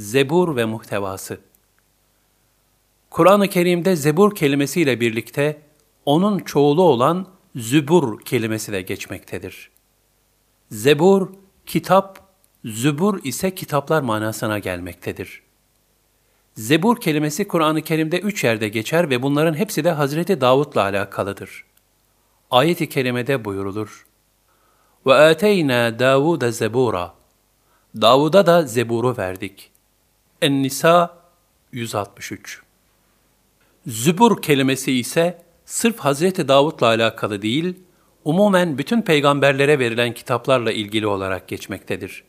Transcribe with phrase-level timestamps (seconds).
[0.00, 1.40] Zebur ve muhtevası
[3.10, 5.62] Kur'an-ı Kerim'de zebur kelimesiyle birlikte
[6.04, 7.26] onun çoğulu olan
[7.56, 9.70] zübur kelimesi de geçmektedir.
[10.70, 11.28] Zebur,
[11.66, 12.20] kitap,
[12.64, 15.42] zübur ise kitaplar manasına gelmektedir.
[16.54, 21.64] Zebur kelimesi Kur'an-ı Kerim'de üç yerde geçer ve bunların hepsi de Hazreti Davud'la alakalıdır.
[22.50, 24.06] Ayet-i kerimede buyurulur.
[25.06, 27.14] Ve ateyna Davuda zebura.
[27.96, 29.69] Davud'a da zeburu verdik.
[30.41, 31.17] En-Nisa
[31.71, 32.61] 163
[33.87, 37.75] Zübur kelimesi ise sırf Hazreti Davud'la alakalı değil,
[38.23, 42.23] umumen bütün peygamberlere verilen kitaplarla ilgili olarak geçmektedir.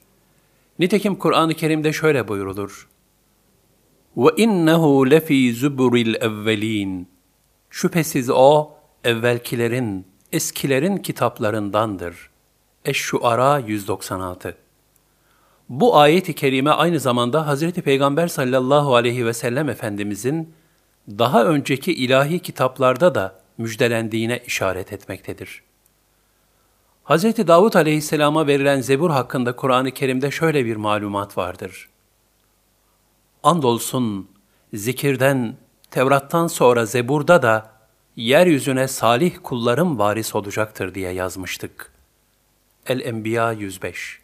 [0.79, 2.89] Nitekim Kur'an-ı Kerim'de şöyle buyurulur.
[4.17, 7.05] وَاِنَّهُ لَف۪ي زُبُرِ الْاَوَّل۪ينَ
[7.71, 8.71] Şüphesiz o,
[9.05, 12.31] evvelkilerin, eskilerin kitaplarındandır.
[12.85, 14.60] Eş-Şuara 196
[15.72, 20.54] bu ayet-i kerime aynı zamanda Hazreti Peygamber sallallahu aleyhi ve sellem Efendimizin
[21.10, 25.64] daha önceki ilahi kitaplarda da müjdelendiğine işaret etmektedir.
[27.06, 27.24] Hz.
[27.24, 31.90] Davud aleyhisselama verilen zebur hakkında Kur'an-ı Kerim'de şöyle bir malumat vardır.
[33.44, 34.30] Andolsun
[34.74, 35.56] zikirden,
[35.92, 37.72] Tevrat'tan sonra Zebur'da da
[38.16, 41.92] yeryüzüne salih kullarım varis olacaktır diye yazmıştık.
[42.88, 44.21] El-Enbiya 105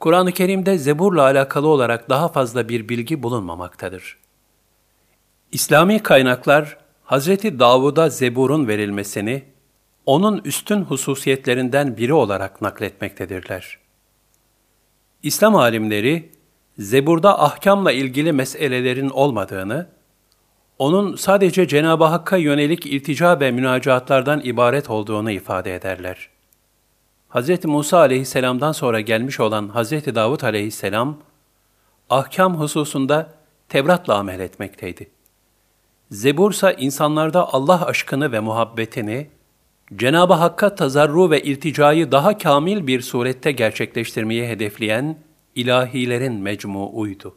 [0.00, 4.18] Kur'an-ı Kerim'de Zebur'la alakalı olarak daha fazla bir bilgi bulunmamaktadır.
[5.52, 9.42] İslami kaynaklar, Hazreti Davud'a Zebur'un verilmesini,
[10.06, 13.78] onun üstün hususiyetlerinden biri olarak nakletmektedirler.
[15.22, 16.32] İslam alimleri,
[16.78, 19.88] Zebur'da ahkamla ilgili meselelerin olmadığını,
[20.78, 26.30] onun sadece Cenab-ı Hakk'a yönelik iltica ve münacatlardan ibaret olduğunu ifade ederler.
[27.30, 27.64] Hz.
[27.64, 29.92] Musa aleyhisselamdan sonra gelmiş olan Hz.
[29.92, 31.18] Davud aleyhisselam,
[32.10, 33.34] ahkam hususunda
[33.68, 35.10] Tevrat'la amel etmekteydi.
[36.10, 39.30] Zebur ise insanlarda Allah aşkını ve muhabbetini,
[39.96, 45.18] Cenab-ı Hakk'a tazarru ve ilticayı daha kamil bir surette gerçekleştirmeyi hedefleyen
[45.54, 47.36] ilahilerin mecmuuydu.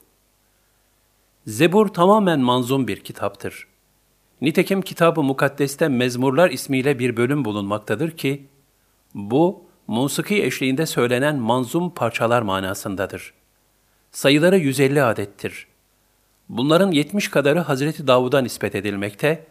[1.47, 3.67] Zebur tamamen manzum bir kitaptır.
[4.41, 8.47] Nitekim kitab-ı mukaddeste Mezmurlar ismiyle bir bölüm bulunmaktadır ki,
[9.13, 13.33] bu, musiki eşliğinde söylenen manzum parçalar manasındadır.
[14.11, 15.67] Sayıları 150 adettir.
[16.49, 19.45] Bunların 70 kadarı Hazreti Davud'a nispet edilmekte,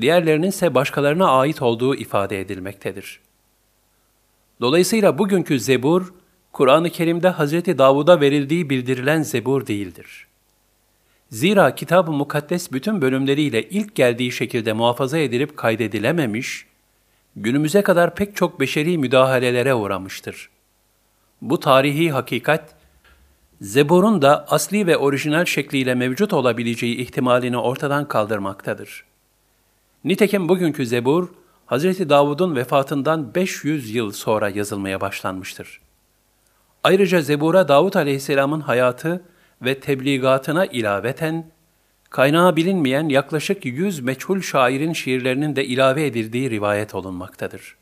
[0.00, 3.20] diğerlerinin ise başkalarına ait olduğu ifade edilmektedir.
[4.60, 6.14] Dolayısıyla bugünkü Zebur,
[6.52, 10.26] Kur'an-ı Kerim'de Hazreti Davud'a verildiği bildirilen Zebur değildir.
[11.30, 16.66] Zira kitab-ı mukaddes bütün bölümleriyle ilk geldiği şekilde muhafaza edilip kaydedilememiş,
[17.36, 20.50] günümüze kadar pek çok beşeri müdahalelere uğramıştır.
[21.42, 22.74] Bu tarihi hakikat,
[23.60, 29.04] Zebur'un da asli ve orijinal şekliyle mevcut olabileceği ihtimalini ortadan kaldırmaktadır.
[30.04, 31.28] Nitekim bugünkü Zebur,
[31.66, 32.08] Hz.
[32.08, 35.80] Davud'un vefatından 500 yıl sonra yazılmaya başlanmıştır.
[36.84, 39.24] Ayrıca Zebur'a Davud aleyhisselamın hayatı
[39.62, 41.51] ve tebligatına ilaveten,
[42.12, 47.76] kaynağı bilinmeyen yaklaşık 100 meçhul şairin şiirlerinin de ilave edildiği rivayet olunmaktadır.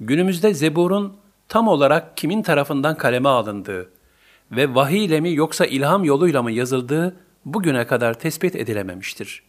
[0.00, 1.16] Günümüzde Zebur'un
[1.48, 3.90] tam olarak kimin tarafından kaleme alındığı
[4.50, 9.42] ve vahiy ile mi yoksa ilham yoluyla mı yazıldığı bugüne kadar tespit edilememiştir.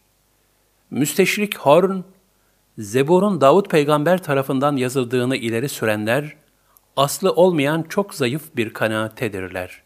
[0.91, 1.99] Müsteşrik Horn,
[2.77, 6.35] Zebur'un Davud peygamber tarafından yazıldığını ileri sürenler,
[6.95, 9.81] aslı olmayan çok zayıf bir kanaattedirler.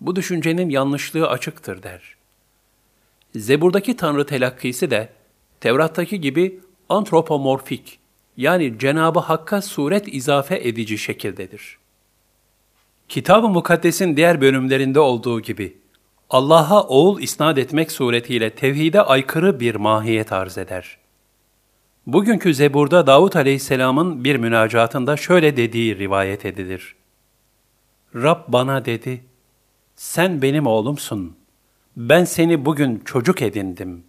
[0.00, 2.23] Bu düşüncenin yanlışlığı açıktır der.
[3.36, 5.08] Zebur'daki tanrı telakkisi de
[5.60, 7.98] Tevrat'taki gibi antropomorfik
[8.36, 11.78] yani Cenabı Hakk'a suret izafe edici şekildedir.
[13.08, 15.76] Kitab-ı Mukaddes'in diğer bölümlerinde olduğu gibi
[16.30, 20.98] Allah'a oğul isnat etmek suretiyle tevhide aykırı bir mahiyet arz eder.
[22.06, 26.96] Bugünkü Zebur'da Davut Aleyhisselam'ın bir münacatında şöyle dediği rivayet edilir.
[28.14, 29.24] Rab bana dedi,
[29.96, 31.36] sen benim oğlumsun,
[31.96, 34.04] ben seni bugün çocuk edindim.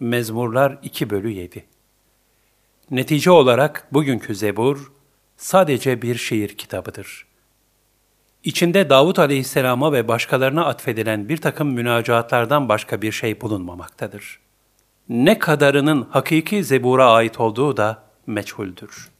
[0.00, 1.64] Mezmurlar 2 bölü 7
[2.90, 4.92] Netice olarak bugünkü Zebur
[5.36, 7.32] sadece bir şiir kitabıdır.''
[8.44, 14.40] İçinde Davut aleyhisselama ve başkalarına atfedilen bir takım münacatlardan başka bir şey bulunmamaktadır.
[15.08, 19.11] Ne kadarının hakiki zebura ait olduğu da meçhuldür.